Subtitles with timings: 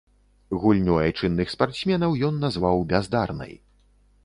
[0.63, 3.57] Гульню айчынных спартсменаў ён назваў бяздарнай.